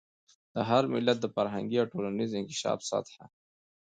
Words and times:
د 0.53 0.55
هر 0.69 0.83
ملت 0.93 1.17
د 1.21 1.25
فرهنګي 1.35 1.77
او 1.79 1.87
ټولنیز 1.93 2.29
انکشاف 2.33 2.79
سطح. 2.89 3.15